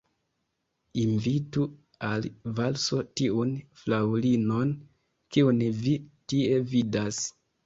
Invitu 1.01 1.65
al 2.07 2.25
valso 2.61 3.03
tiun 3.21 3.53
fraŭlinon, 3.83 4.73
kiun 5.37 5.63
vi 5.85 5.95
tie 6.33 6.61
vidas. 6.75 7.23